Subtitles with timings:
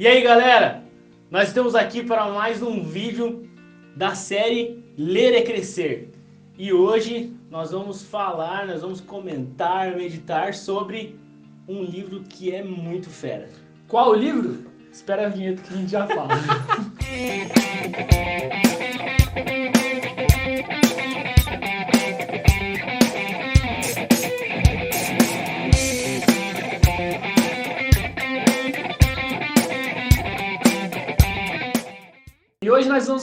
[0.00, 0.82] E aí, galera?
[1.30, 3.46] Nós estamos aqui para mais um vídeo
[3.94, 6.10] da série Ler é Crescer.
[6.56, 11.20] E hoje nós vamos falar, nós vamos comentar, meditar sobre
[11.68, 13.50] um livro que é muito fera.
[13.88, 14.64] Qual o livro?
[14.90, 16.28] Espera a vinheta que a gente já fala.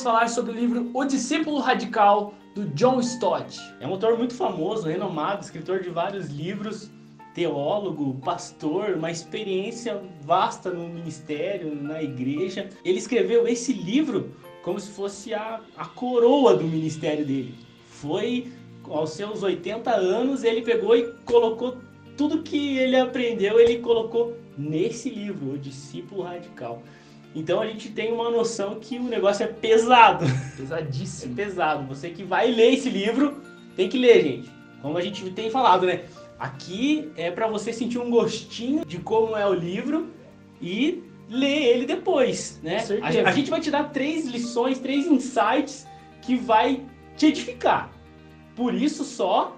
[0.07, 3.59] falar sobre o livro O Discípulo Radical, do John Stott.
[3.81, 6.89] É um autor muito famoso, renomado, escritor de vários livros,
[7.35, 12.69] teólogo, pastor, uma experiência vasta no ministério, na igreja.
[12.85, 14.31] Ele escreveu esse livro
[14.63, 17.53] como se fosse a, a coroa do ministério dele.
[17.89, 18.49] Foi
[18.85, 21.79] aos seus 80 anos, ele pegou e colocou
[22.15, 26.81] tudo que ele aprendeu, ele colocou nesse livro, O Discípulo Radical.
[27.37, 30.25] Então a gente tem uma noção que o negócio é pesado.
[30.57, 31.35] É Pesadíssimo.
[31.35, 31.87] pesado.
[31.87, 33.39] Você que vai ler esse livro,
[33.75, 34.51] tem que ler, gente.
[34.81, 36.05] Como a gente tem falado, né?
[36.39, 40.07] Aqui é para você sentir um gostinho de como é o livro
[40.59, 42.83] e ler ele depois, né?
[43.03, 45.85] A, a gente vai te dar três lições, três insights
[46.23, 46.81] que vai
[47.15, 47.91] te edificar.
[48.55, 49.55] Por isso só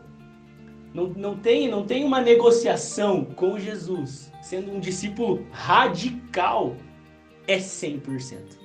[0.94, 4.31] Não, não, tem, não tem uma negociação com Jesus.
[4.41, 6.75] Sendo um discípulo radical,
[7.47, 8.59] é 100%.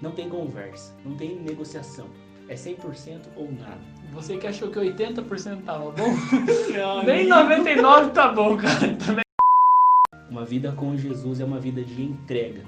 [0.00, 2.06] Não tem conversa, não tem negociação.
[2.48, 3.80] É 100% ou nada.
[4.12, 6.08] Você que achou que 80% tava bom,
[6.72, 8.94] Não, nem 99 tá bom, cara.
[8.96, 9.24] Também.
[10.30, 12.62] Uma vida com Jesus é uma vida de entrega.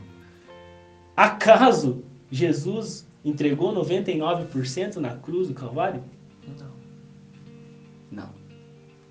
[1.17, 6.03] Acaso Jesus entregou 99% na cruz do Calvário?
[6.59, 6.73] Não.
[8.11, 8.40] Não.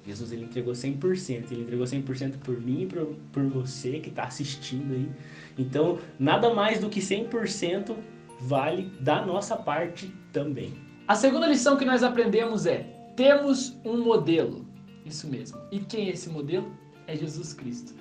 [0.10, 1.52] Jesus ele entregou 100%.
[1.52, 5.10] Ele entregou 100% por mim e por, por você que está assistindo aí.
[5.58, 7.96] Então, nada mais do que 100%
[8.42, 10.74] vale da nossa parte também.
[11.08, 12.84] A segunda lição que nós aprendemos é:
[13.16, 14.66] temos um modelo.
[15.06, 15.60] Isso mesmo.
[15.72, 16.72] E quem é esse modelo?
[17.08, 17.94] É Jesus Cristo.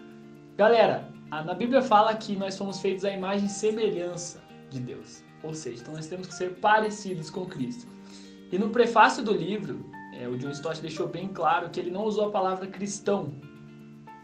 [0.56, 5.22] Galera, na Bíblia fala que nós fomos feitos à imagem e semelhança de Deus.
[5.42, 7.86] Ou seja, então nós temos que ser parecidos com Cristo.
[8.50, 12.04] E no prefácio do livro, é, o John Stott deixou bem claro que ele não
[12.04, 13.32] usou a palavra cristão,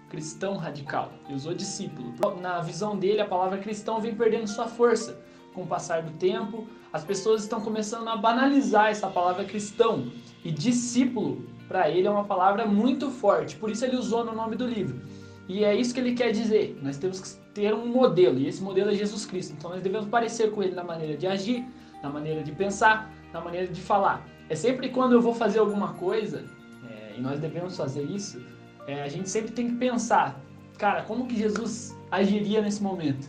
[0.09, 2.15] cristão radical, ele usou discípulo.
[2.41, 5.21] Na visão dele, a palavra cristão vem perdendo sua força
[5.55, 6.67] com o passar do tempo.
[6.93, 10.13] As pessoas estão começando a banalizar essa palavra cristão
[10.45, 13.57] e discípulo para ele é uma palavra muito forte.
[13.57, 15.01] Por isso ele usou no nome do livro.
[15.49, 16.79] E é isso que ele quer dizer.
[16.83, 19.55] Nós temos que ter um modelo e esse modelo é Jesus Cristo.
[19.57, 21.67] Então nós devemos parecer com ele na maneira de agir,
[22.03, 24.27] na maneira de pensar, na maneira de falar.
[24.49, 26.45] É sempre quando eu vou fazer alguma coisa
[26.91, 28.41] é, e nós devemos fazer isso.
[28.87, 30.41] é, a gente sempre tem que pensar,
[30.79, 33.29] cara, como que Jesus agiria nesse momento?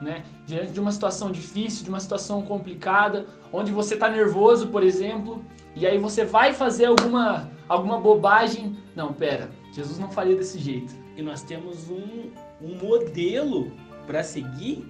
[0.00, 0.24] Né?
[0.46, 5.44] Diante de uma situação difícil, de uma situação complicada, onde você está nervoso, por exemplo,
[5.76, 8.76] e aí você vai fazer alguma, alguma bobagem.
[8.96, 10.92] Não, pera, Jesus não faria desse jeito.
[11.16, 12.30] E nós temos um,
[12.60, 13.70] um modelo
[14.06, 14.84] para seguir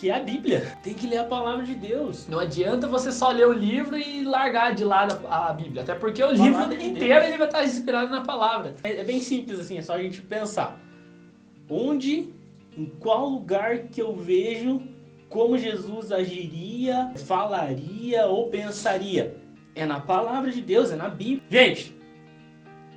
[0.00, 0.78] que é a Bíblia.
[0.82, 2.26] Tem que ler a palavra de Deus.
[2.26, 6.24] Não adianta você só ler o livro e largar de lado a Bíblia, até porque
[6.24, 7.26] o livro de inteiro Deus.
[7.26, 8.74] ele vai estar inspirado na palavra.
[8.82, 10.80] É, é bem simples assim, é só a gente pensar.
[11.68, 12.30] Onde
[12.78, 14.80] em qual lugar que eu vejo
[15.28, 19.36] como Jesus agiria, falaria ou pensaria?
[19.74, 21.42] É na palavra de Deus, é na Bíblia.
[21.50, 21.94] Gente,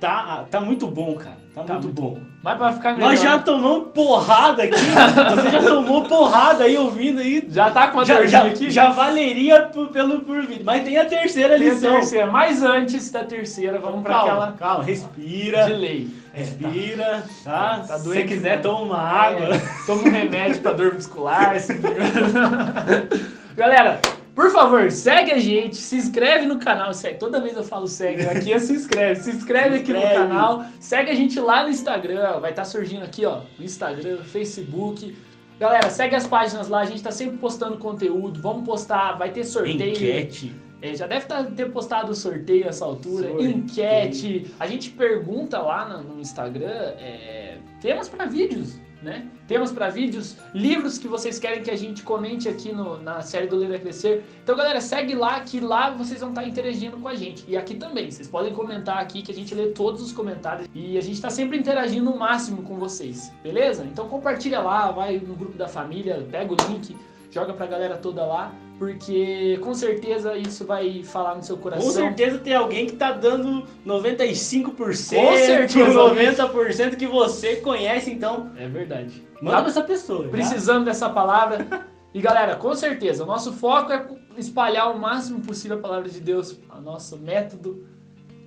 [0.00, 1.42] tá, tá muito bom, cara.
[1.54, 2.18] Tá, Tá muito, muito bom.
[2.42, 3.10] Mas pra ficar melhor.
[3.10, 4.74] Nós já tomamos porrada aqui.
[4.74, 7.46] Você já tomou porrada aí ouvindo aí.
[7.48, 8.70] Já tá com a Já, já, aqui?
[8.72, 10.64] já valeria por- pelo por vídeo.
[10.64, 12.26] Mas tem a terceira Tem a terceira.
[12.26, 15.64] Mas antes da terceira, vamos pra calma, aquela calma, respira.
[15.66, 16.08] de lei.
[16.34, 16.44] É, tá.
[16.68, 17.84] Respira, tá?
[17.86, 19.54] Tá Se você quiser, toma uma água.
[19.54, 21.58] É, toma um remédio pra dor muscular.
[21.60, 21.72] se-
[23.56, 24.00] Galera,
[24.34, 26.92] por favor, segue a gente, se inscreve no canal.
[26.92, 27.18] Segue.
[27.18, 29.20] Toda vez eu falo segue, aqui é se inscreve.
[29.20, 30.64] Se inscreve aqui no canal.
[30.80, 35.16] Segue a gente lá no Instagram, vai estar surgindo aqui, ó, no Instagram, Facebook.
[35.58, 38.40] Galera, segue as páginas lá, a gente tá sempre postando conteúdo.
[38.40, 39.90] Vamos postar, vai ter sorteio.
[39.92, 40.54] Enquete.
[40.82, 43.50] É, já deve tá- ter postado o sorteio nessa altura, Sorteio.
[43.50, 44.54] enquete.
[44.60, 49.28] A gente pergunta lá no, no Instagram é, temas para vídeos, né?
[49.46, 53.46] Temas para vídeos, livros que vocês querem que a gente comente aqui no- na série
[53.46, 54.24] do Ler Crescer.
[54.42, 57.44] Então, galera, segue lá que lá vocês vão estar interagindo com a gente.
[57.46, 60.96] E aqui também, vocês podem comentar aqui que a gente lê todos os comentários e
[60.96, 63.84] a gente está sempre interagindo o máximo com vocês, beleza?
[63.84, 66.96] Então compartilha lá, vai no grupo da família, pega o link,
[67.30, 68.52] joga pra galera toda lá,
[68.84, 71.84] porque com certeza isso vai falar no seu coração.
[71.86, 75.90] Com certeza tem alguém que tá dando 95%, Com certeza.
[75.90, 79.22] 90% que você conhece, então É verdade.
[79.40, 80.24] manda Tá pra essa pessoa.
[80.24, 80.28] tá?
[80.30, 81.66] precisando dessa palavra.
[82.12, 86.20] E galera, com certeza, o nosso foco é espalhar o máximo possível a palavra de
[86.20, 86.56] Deus.
[86.76, 87.86] O nosso método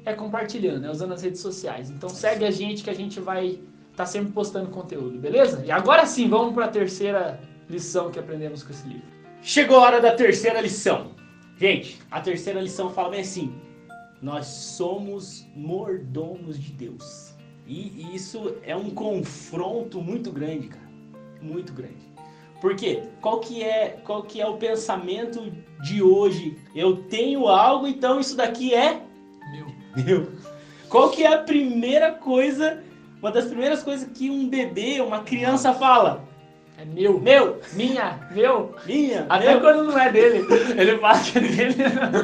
[0.05, 0.91] é compartilhando, né?
[0.91, 1.89] usando as redes sociais.
[1.89, 3.59] Então segue a gente que a gente vai
[3.91, 5.63] estar sempre postando conteúdo, beleza?
[5.65, 9.16] E agora sim, vamos para a terceira lição que aprendemos com esse livro.
[9.41, 11.15] Chegou a hora da terceira lição.
[11.57, 13.53] Gente, a terceira lição fala bem assim:
[14.21, 17.33] nós somos mordomos de Deus.
[17.65, 20.87] E isso é um confronto muito grande, cara.
[21.41, 22.07] Muito grande.
[22.61, 23.03] Por quê?
[23.21, 25.51] Qual que é, qual que é o pensamento
[25.83, 26.57] de hoje?
[26.73, 29.01] Eu tenho algo, então isso daqui é
[29.51, 29.67] Meu.
[30.03, 30.31] meu.
[30.89, 32.81] Qual que é a primeira coisa,
[33.19, 36.26] uma das primeiras coisas que um bebê, uma criança fala?
[36.77, 37.19] É meu.
[37.19, 38.75] Meu, Minha, meu.
[38.85, 39.61] minha, Até meu.
[39.61, 40.45] quando não é dele.
[40.79, 41.75] Ele fala que é dele.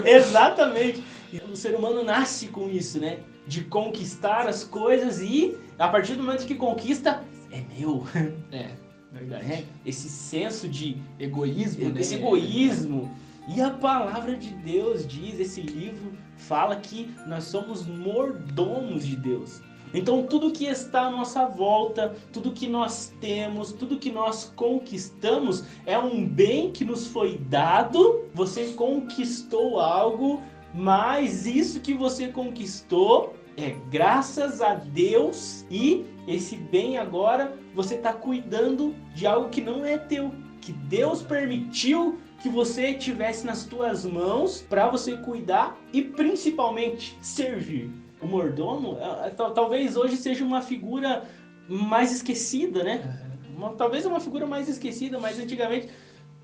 [0.05, 1.03] Exatamente.
[1.51, 3.19] O ser humano nasce com isso, né?
[3.47, 8.05] De conquistar as coisas e, a partir do momento que conquista, é meu.
[8.51, 8.67] É,
[9.11, 9.45] verdade.
[9.47, 9.63] né?
[9.85, 12.01] Esse senso de Egoísmo, né?
[12.01, 13.11] esse egoísmo.
[13.47, 19.61] E a palavra de Deus diz, esse livro fala que nós somos mordomos de Deus.
[19.93, 25.65] Então tudo que está à nossa volta, tudo que nós temos, tudo que nós conquistamos
[25.85, 28.25] é um bem que nos foi dado.
[28.33, 30.41] Você conquistou algo,
[30.73, 38.11] mas isso que você conquistou é graças a Deus e esse bem agora você está
[38.11, 44.05] cuidando de algo que não é teu, que Deus permitiu que você tivesse nas tuas
[44.05, 48.02] mãos para você cuidar e principalmente servir.
[48.23, 51.23] O mordomo, é, é, tal- talvez hoje seja uma figura
[51.67, 53.19] mais esquecida, né?
[53.55, 55.89] Uma- talvez uma figura mais esquecida, mas antigamente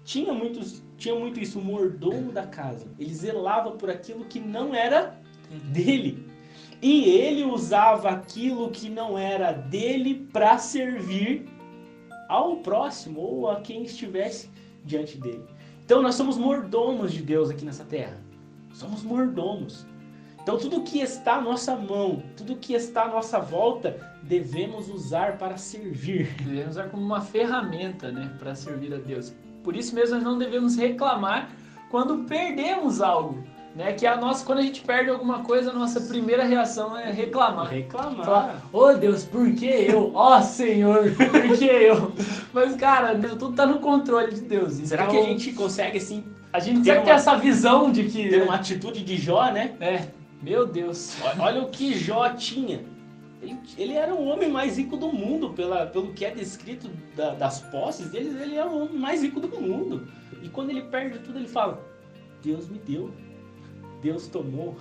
[0.04, 2.88] tinha muitos, tinha muito isso, o mordomo da casa.
[3.00, 5.20] Ele zelava por aquilo que não era
[5.72, 6.26] dele.
[6.82, 11.46] E ele usava aquilo que não era dele para servir
[12.30, 14.50] ao próximo ou a quem estivesse
[14.86, 15.44] diante dele.
[15.84, 18.18] Então nós somos mordomos de Deus aqui nessa terra.
[18.74, 19.86] Somos mordomos.
[20.50, 25.38] Então tudo que está à nossa mão, tudo que está à nossa volta, devemos usar
[25.38, 26.34] para servir.
[26.44, 29.32] Devemos usar como uma ferramenta, né, para servir a Deus.
[29.64, 31.52] Por isso mesmo nós não devemos reclamar
[31.92, 33.44] quando perdemos algo,
[33.76, 33.94] né?
[33.94, 37.68] Que a nossa, quando a gente perde alguma coisa, a nossa primeira reação é reclamar.
[37.68, 38.26] Reclamar.
[38.26, 40.10] Falar, ô Deus, por que eu?
[40.16, 42.12] Ó Senhor, por que eu?
[42.52, 44.74] Mas cara, Deus, tudo tá no controle de Deus.
[44.74, 48.06] Será Então, que a gente consegue assim a gente consegue ter uma- essa visão de
[48.06, 49.76] que ter uma atitude de Jó, né?
[49.80, 50.08] é,
[50.42, 51.16] meu Deus.
[51.40, 52.84] Olha o que Jó tinha.
[53.42, 57.34] Ele, ele era o homem mais rico do mundo, pela, pelo que é descrito da-
[57.36, 60.08] das posses deles, ele era o homem mais rico do mundo.
[60.44, 61.82] E quando ele perde tudo, ele fala:
[62.44, 63.12] Deus me deu,
[64.02, 64.76] Deus tomou,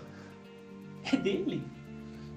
[1.12, 1.62] é dele.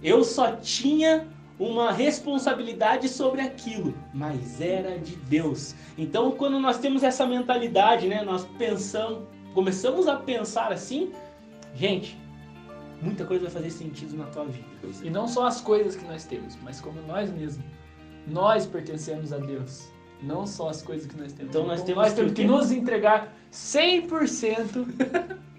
[0.04, 1.28] Eu só tinha
[1.60, 5.76] uma responsabilidade sobre aquilo, mas era de Deus.
[5.98, 11.12] Então, quando nós temos essa mentalidade, né, nós pensamos, começamos a pensar assim,
[11.76, 12.18] gente,
[13.02, 14.66] muita coisa vai fazer sentido na tua vida.
[15.04, 17.66] E não só as coisas que nós temos, mas como nós mesmos.
[18.28, 19.90] Nós pertencemos a Deus.
[20.22, 21.50] Não só as coisas que nós temos.
[21.50, 24.86] Então nós temos nós que temos que nos entregar 100%.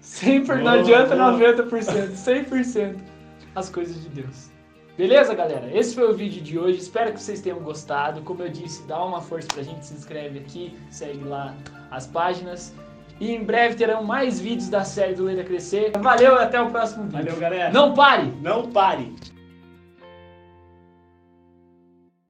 [0.01, 1.33] 100%, não Boa, adianta boa.
[1.33, 2.11] 90%.
[2.13, 2.95] 100%
[3.55, 4.49] as coisas de Deus.
[4.97, 5.75] Beleza, galera?
[5.75, 6.77] Esse foi o vídeo de hoje.
[6.77, 8.21] Espero que vocês tenham gostado.
[8.21, 11.55] Como eu disse, dá uma força pra gente, se inscreve aqui, segue lá
[11.89, 12.73] as páginas.
[13.19, 15.91] E em breve terão mais vídeos da série do Lenda Crescer.
[15.99, 17.17] Valeu e até o próximo vídeo.
[17.17, 17.71] Valeu, galera.
[17.71, 18.33] Não pare!
[18.41, 19.13] Não pare.